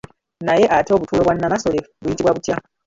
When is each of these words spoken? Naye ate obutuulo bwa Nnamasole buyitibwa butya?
Naye 0.45 0.65
ate 0.77 0.91
obutuulo 0.93 1.21
bwa 1.23 1.33
Nnamasole 1.35 1.79
buyitibwa 2.01 2.35
butya? 2.35 2.55